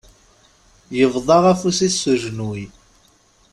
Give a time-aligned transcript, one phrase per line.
[0.97, 2.65] Yebḍa afus-is s ujenwi.